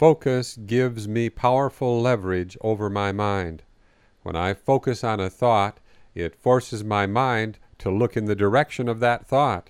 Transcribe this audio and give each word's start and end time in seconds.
Focus 0.00 0.56
gives 0.56 1.06
me 1.06 1.28
powerful 1.28 2.00
leverage 2.00 2.56
over 2.62 2.88
my 2.88 3.12
mind. 3.12 3.62
When 4.22 4.34
I 4.34 4.54
focus 4.54 5.04
on 5.04 5.20
a 5.20 5.28
thought, 5.28 5.78
it 6.14 6.34
forces 6.34 6.82
my 6.82 7.04
mind 7.04 7.58
to 7.80 7.90
look 7.90 8.16
in 8.16 8.24
the 8.24 8.34
direction 8.34 8.88
of 8.88 9.00
that 9.00 9.26
thought. 9.26 9.68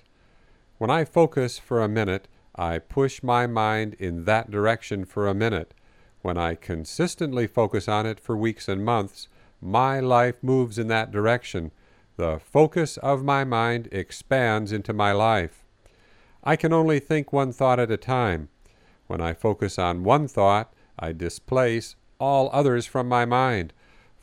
When 0.77 0.89
I 0.89 1.03
focus 1.03 1.59
for 1.59 1.81
a 1.81 1.89
minute, 1.89 2.29
I 2.55 2.79
push 2.79 3.21
my 3.21 3.45
mind 3.45 3.95
in 3.95 4.23
that 4.23 4.49
direction 4.49 5.03
for 5.03 5.27
a 5.27 5.33
minute. 5.33 5.73
When 6.21 6.37
I 6.37 6.55
consistently 6.55 7.45
focus 7.45 7.89
on 7.89 8.05
it 8.05 8.17
for 8.17 8.37
weeks 8.37 8.69
and 8.69 8.85
months, 8.85 9.27
my 9.59 9.99
life 9.99 10.41
moves 10.41 10.79
in 10.79 10.87
that 10.87 11.11
direction. 11.11 11.73
The 12.15 12.39
focus 12.39 12.95
of 12.95 13.25
my 13.25 13.43
mind 13.43 13.89
expands 13.91 14.71
into 14.71 14.93
my 14.93 15.11
life. 15.11 15.65
I 16.41 16.55
can 16.55 16.71
only 16.71 16.99
think 16.99 17.33
one 17.33 17.51
thought 17.51 17.81
at 17.81 17.91
a 17.91 17.97
time. 17.97 18.47
When 19.11 19.19
I 19.19 19.33
focus 19.33 19.77
on 19.77 20.05
one 20.05 20.29
thought, 20.29 20.71
I 20.97 21.11
displace 21.11 21.97
all 22.17 22.49
others 22.53 22.85
from 22.85 23.09
my 23.09 23.25
mind. 23.25 23.73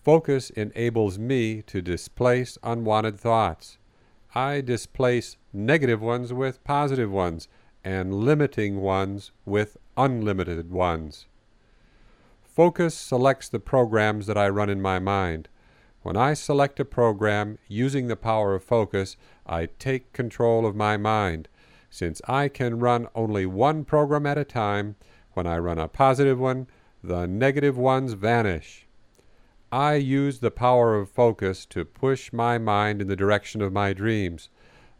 Focus 0.03 0.49
enables 0.49 1.19
me 1.19 1.61
to 1.67 1.83
displace 1.83 2.57
unwanted 2.63 3.21
thoughts. 3.21 3.77
I 4.35 4.63
displace 4.63 5.37
negative 5.53 6.01
ones 6.01 6.33
with 6.33 6.65
positive 6.65 7.13
ones, 7.13 7.49
and 7.85 8.15
limiting 8.15 8.81
ones 8.81 9.31
with 9.45 9.77
unlimited 9.99 10.71
ones. 10.71 11.27
Focus 12.43 12.95
selects 12.95 13.51
the 13.51 13.61
programs 13.61 14.27
that 14.27 14.39
I 14.39 14.49
run 14.49 14.71
in 14.71 14.81
my 14.81 14.99
mind. 14.99 15.51
When 16.01 16.17
I 16.17 16.33
select 16.33 16.81
a 16.81 16.87
program 16.87 17.59
using 17.69 18.09
the 18.09 18.17
power 18.17 18.55
of 18.55 18.65
focus, 18.65 19.19
I 19.47 19.67
take 19.79 20.15
control 20.15 20.65
of 20.65 20.75
my 20.75 20.97
mind. 20.97 21.47
Since 21.91 22.21
I 22.29 22.49
can 22.49 22.79
run 22.79 23.09
only 23.15 23.47
one 23.47 23.85
program 23.85 24.27
at 24.27 24.39
a 24.39 24.45
time, 24.45 24.97
when 25.33 25.47
I 25.47 25.59
run 25.59 25.79
a 25.79 25.89
positive 25.89 26.39
one, 26.39 26.67
the 27.03 27.27
negative 27.27 27.79
ones 27.79 28.13
vanish. 28.15 28.87
I 29.71 29.95
use 29.95 30.41
the 30.41 30.51
power 30.51 30.97
of 30.97 31.11
focus 31.11 31.67
to 31.67 31.85
push 31.85 32.33
my 32.33 32.59
mind 32.59 33.03
in 33.03 33.09
the 33.09 33.17
direction 33.17 33.61
of 33.61 33.73
my 33.73 33.93
dreams. 33.93 34.49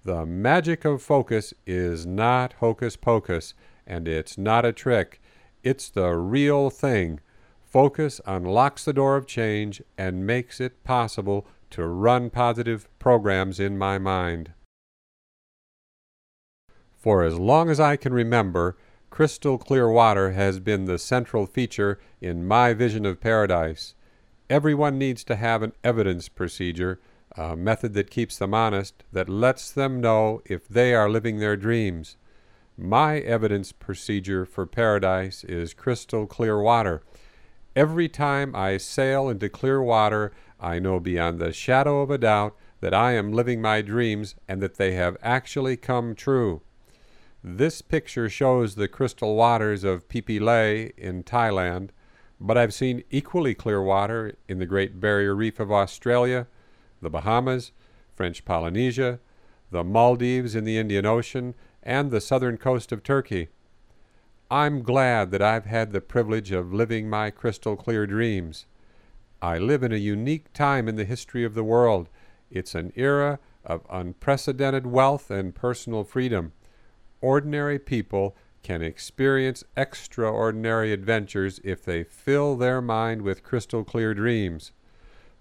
The 0.05 0.25
magic 0.27 0.85
of 0.85 1.03
focus 1.03 1.55
is 1.67 2.07
not 2.07 2.55
hocus 2.55 2.97
pocus, 2.97 3.55
and 3.87 4.07
it's 4.07 4.39
not 4.39 4.65
a 4.65 4.73
trick. 4.73 5.21
It's 5.63 5.91
the 5.91 6.17
real 6.17 6.71
thing. 6.71 7.21
Focus 7.65 8.21
unlocks 8.27 8.85
the 8.85 8.93
door 8.93 9.17
of 9.17 9.27
change 9.27 9.83
and 9.97 10.27
makes 10.27 10.61
it 10.61 10.85
possible 10.85 11.47
to 11.71 11.87
run 11.87 12.31
positive 12.31 12.89
programs 12.99 13.59
in 13.59 13.77
my 13.77 13.99
mind. 13.99 14.53
For 16.99 17.23
as 17.23 17.39
long 17.39 17.71
as 17.71 17.79
I 17.79 17.95
can 17.95 18.13
remember, 18.13 18.77
crystal 19.09 19.57
clear 19.57 19.89
water 19.89 20.33
has 20.33 20.59
been 20.59 20.87
the 20.87 20.99
central 20.99 21.47
feature 21.47 22.01
in 22.21 22.45
my 22.45 22.75
vision 22.75 23.07
of 23.07 23.21
paradise. 23.21 23.95
Everyone 24.51 24.99
needs 24.99 25.23
to 25.25 25.37
have 25.37 25.63
an 25.63 25.75
evidence 25.85 26.29
procedure, 26.29 27.01
a 27.37 27.55
method 27.55 27.95
that 27.95 28.11
keeps 28.11 28.37
them 28.37 28.53
honest, 28.53 29.05
that 29.13 29.29
lets 29.29 29.71
them 29.71 30.01
know 30.01 30.43
if 30.45 30.67
they 30.67 30.93
are 30.93 31.09
living 31.09 31.39
their 31.39 31.57
dreams. 31.57 32.17
My 32.77 33.19
evidence 33.21 33.71
procedure 33.71 34.45
for 34.45 34.67
paradise 34.67 35.45
is 35.45 35.75
crystal 35.75 36.27
clear 36.27 36.61
water. 36.61 37.03
Every 37.77 38.09
time 38.09 38.57
I 38.57 38.77
sail 38.77 39.29
into 39.29 39.49
clear 39.49 39.81
water, 39.81 40.33
I 40.59 40.81
know 40.81 40.99
beyond 40.99 41.39
the 41.39 41.53
shadow 41.53 42.01
of 42.01 42.11
a 42.11 42.19
doubt 42.19 42.57
that 42.81 42.93
I 42.93 43.13
am 43.13 43.33
living 43.33 43.63
my 43.63 43.83
dreams 43.83 44.35
and 44.49 44.61
that 44.63 44.79
they 44.79 44.95
have 44.95 45.17
actually 45.23 45.77
come 45.77 46.17
true. 46.17 46.63
This 47.45 47.83
picture 47.83 48.29
shows 48.29 48.75
the 48.75 48.89
crystal 48.89 49.37
waters 49.37 49.85
of 49.85 50.03
Leh 50.13 50.89
in 50.97 51.23
Thailand, 51.23 51.91
but 52.41 52.59
I've 52.59 52.75
seen 52.75 53.05
equally 53.11 53.55
clear 53.55 53.81
water 53.81 54.35
in 54.49 54.59
the 54.59 54.67
Great 54.67 54.99
Barrier 54.99 55.37
Reef 55.37 55.61
of 55.61 55.71
Australia, 55.71 56.49
the 57.01 57.09
Bahamas, 57.09 57.71
French 58.13 58.45
Polynesia, 58.45 59.21
the 59.71 59.85
Maldives 59.85 60.57
in 60.57 60.65
the 60.65 60.79
Indian 60.79 61.07
Ocean, 61.07 61.55
and 61.81 62.11
the 62.11 62.21
southern 62.21 62.57
coast 62.57 62.91
of 62.91 63.05
Turkey. 63.05 63.51
I'm 64.51 64.83
glad 64.83 65.31
that 65.31 65.43
I've 65.43 65.67
had 65.67 65.93
the 65.93 66.01
privilege 66.01 66.51
of 66.51 66.75
living 66.75 67.09
my 67.09 67.31
crystal 67.31 67.77
clear 67.77 68.05
dreams. 68.05 68.67
I 69.41 69.59
live 69.59 69.85
in 69.85 69.93
a 69.93 69.97
unique 69.97 70.53
time 70.53 70.89
in 70.89 70.97
the 70.97 71.05
history 71.05 71.45
of 71.45 71.55
the 71.55 71.63
world. 71.63 72.09
It's 72.51 72.75
an 72.75 72.93
era 72.97 73.39
of 73.65 73.87
unprecedented 73.89 74.89
wealth 74.89 75.31
and 75.31 75.55
personal 75.55 76.03
freedom 76.03 76.53
ordinary 77.21 77.79
people 77.79 78.37
can 78.63 78.83
experience 78.83 79.65
extraordinary 79.77 80.93
adventures 80.93 81.61
if 81.65 81.85
they 81.85 82.05
fill 82.05 82.57
their 82.57 82.81
mind 82.81 83.23
with 83.23 83.43
crystal 83.43 83.85
clear 83.85 84.15
dreams. 84.15 84.73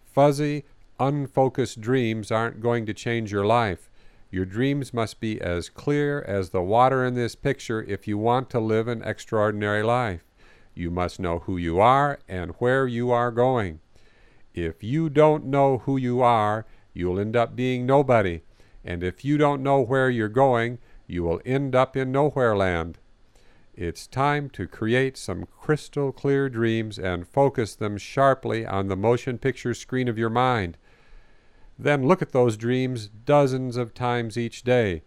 Fuzzy, 0.04 0.64
unfocused 1.00 1.82
dreams 1.82 2.32
aren't 2.32 2.62
going 2.62 2.86
to 2.86 2.94
change 2.94 3.32
your 3.32 3.46
life. 3.46 3.90
Your 4.30 4.46
dreams 4.46 4.94
must 4.94 5.20
be 5.20 5.40
as 5.42 5.70
clear 5.70 6.22
as 6.24 6.50
the 6.50 6.62
water 6.62 7.06
in 7.06 7.14
this 7.14 7.36
picture 7.36 7.84
if 7.84 8.08
you 8.08 8.18
want 8.18 8.50
to 8.50 8.60
live 8.60 8.88
an 8.88 9.02
extraordinary 9.04 9.84
life. 9.84 10.24
You 10.74 10.92
must 10.92 11.20
know 11.20 11.40
who 11.40 11.58
you 11.58 11.80
are 11.80 12.20
and 12.28 12.52
where 12.60 12.88
you 12.88 13.12
are 13.12 13.32
going. 13.32 13.80
If 14.54 14.84
you 14.84 15.10
don't 15.10 15.46
know 15.46 15.80
who 15.80 15.98
you 15.98 16.22
are, 16.22 16.66
you'll 16.94 17.20
end 17.20 17.36
up 17.36 17.56
being 17.56 17.86
nobody. 17.86 18.42
And 18.84 19.04
if 19.04 19.24
you 19.24 19.38
don't 19.38 19.64
know 19.64 19.82
where 19.82 20.10
you're 20.10 20.30
going, 20.30 20.80
you 21.08 21.24
will 21.24 21.42
end 21.46 21.74
up 21.74 21.96
in 21.96 22.12
nowhere 22.12 22.56
land. 22.56 23.00
It's 23.74 24.08
time 24.08 24.50
to 24.52 24.68
create 24.68 25.18
some 25.18 25.46
crystal 25.46 26.12
clear 26.12 26.50
dreams 26.50 26.98
and 26.98 27.28
focus 27.28 27.76
them 27.76 27.98
sharply 27.98 28.66
on 28.66 28.88
the 28.88 28.96
motion 28.96 29.38
picture 29.38 29.74
screen 29.74 30.08
of 30.08 30.18
your 30.18 30.30
mind. 30.30 30.78
Then 31.80 32.08
look 32.08 32.22
at 32.22 32.32
those 32.32 32.58
dreams 32.58 33.08
dozens 33.08 33.78
of 33.78 33.94
times 33.94 34.38
each 34.38 34.64
day. 34.64 35.04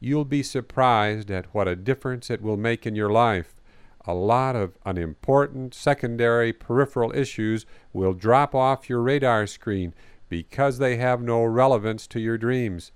You'll 0.00 0.24
be 0.24 0.42
surprised 0.42 1.30
at 1.30 1.54
what 1.54 1.68
a 1.68 1.76
difference 1.76 2.30
it 2.30 2.42
will 2.42 2.56
make 2.56 2.86
in 2.86 2.94
your 2.94 3.10
life. 3.10 3.54
A 4.06 4.14
lot 4.14 4.56
of 4.56 4.76
unimportant 4.84 5.74
secondary 5.74 6.52
peripheral 6.52 7.14
issues 7.14 7.64
will 7.92 8.12
drop 8.12 8.54
off 8.54 8.88
your 8.88 9.02
radar 9.02 9.46
screen 9.46 9.94
because 10.28 10.78
they 10.78 10.96
have 10.96 11.22
no 11.22 11.44
relevance 11.44 12.06
to 12.08 12.20
your 12.20 12.38
dreams. 12.38 12.90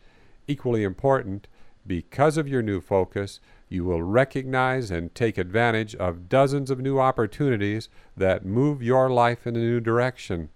Equally 0.47 0.85
important, 0.85 1.49
because 1.89 2.37
of 2.37 2.47
your 2.47 2.63
new 2.63 2.81
focus, 2.81 3.41
you 3.69 3.85
will 3.85 4.03
recognize 4.03 4.91
and 4.91 5.15
take 5.15 5.39
advantage 5.39 5.95
of 5.97 6.29
dozens 6.29 6.71
of 6.71 6.79
new 6.79 7.01
opportunities 7.01 7.89
that 8.17 8.45
move 8.45 8.83
your 8.83 9.11
life 9.11 9.47
in 9.47 9.57
a 9.57 9.59
new 9.59 9.81
direction. 9.81 10.51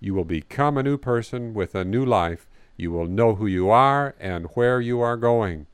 You 0.00 0.14
will 0.14 0.24
become 0.24 0.78
a 0.78 0.82
new 0.82 0.96
person 0.96 1.52
with 1.52 1.74
a 1.74 1.84
new 1.84 2.04
life. 2.04 2.48
You 2.76 2.90
will 2.90 3.06
know 3.06 3.34
who 3.34 3.46
you 3.46 3.68
are 3.68 4.14
and 4.18 4.46
where 4.54 4.80
you 4.80 5.00
are 5.00 5.18
going. 5.18 5.66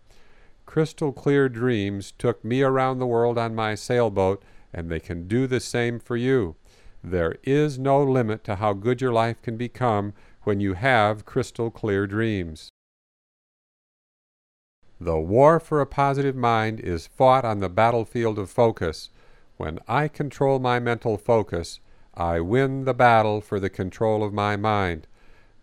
Crystal 0.66 1.12
clear 1.12 1.48
dreams 1.48 2.12
took 2.18 2.44
me 2.44 2.62
around 2.62 2.98
the 2.98 3.06
world 3.06 3.38
on 3.38 3.54
my 3.54 3.76
sailboat, 3.76 4.42
and 4.72 4.90
they 4.90 4.98
can 4.98 5.28
do 5.28 5.46
the 5.46 5.60
same 5.60 6.00
for 6.00 6.16
you. 6.16 6.56
There 7.04 7.36
is 7.44 7.78
no 7.78 8.02
limit 8.02 8.42
to 8.44 8.56
how 8.56 8.72
good 8.72 9.00
your 9.00 9.12
life 9.12 9.40
can 9.40 9.56
become 9.56 10.12
when 10.42 10.58
you 10.58 10.74
have 10.74 11.24
crystal 11.24 11.70
clear 11.70 12.08
dreams. 12.08 12.70
The 15.00 15.18
war 15.18 15.60
for 15.60 15.80
a 15.80 15.86
positive 15.86 16.36
mind 16.36 16.80
is 16.80 17.06
fought 17.06 17.44
on 17.44 17.60
the 17.60 17.68
battlefield 17.68 18.38
of 18.38 18.48
focus. 18.48 19.10
When 19.58 19.78
I 19.86 20.08
control 20.08 20.58
my 20.58 20.80
mental 20.80 21.18
focus, 21.18 21.80
I 22.14 22.40
win 22.40 22.84
the 22.84 22.94
battle 22.94 23.42
for 23.42 23.60
the 23.60 23.68
control 23.68 24.24
of 24.24 24.32
my 24.32 24.56
mind. 24.56 25.06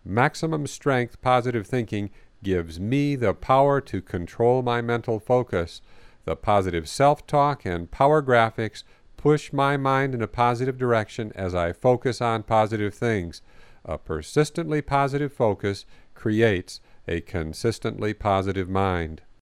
Maximum 0.04 0.68
strength 0.68 1.20
positive 1.20 1.66
thinking 1.66 2.10
gives 2.44 2.78
me 2.78 3.16
the 3.16 3.34
power 3.34 3.80
to 3.80 4.00
control 4.00 4.62
my 4.62 4.80
mental 4.80 5.18
focus. 5.18 5.80
The 6.26 6.36
positive 6.36 6.88
self 6.88 7.26
talk 7.26 7.64
and 7.64 7.90
power 7.90 8.22
graphics 8.22 8.84
push 9.16 9.52
my 9.52 9.76
mind 9.76 10.14
in 10.14 10.22
a 10.22 10.28
positive 10.28 10.78
direction 10.78 11.32
as 11.34 11.54
I 11.56 11.72
focus 11.72 12.20
on 12.20 12.44
positive 12.44 12.94
things. 12.94 13.42
A 13.84 13.98
persistently 13.98 14.80
positive 14.80 15.32
focus 15.32 15.86
creates 16.14 16.80
a 17.06 17.20
consistently 17.20 18.14
positive 18.14 18.68
mind. 18.68 19.22